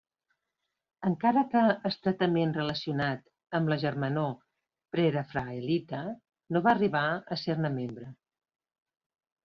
[1.09, 3.23] Encara que estretament relacionat
[3.59, 4.33] amb la Germanor
[4.97, 6.03] Prerafaelita,
[6.57, 7.07] no va arribar
[7.39, 8.15] a ser-ne membre.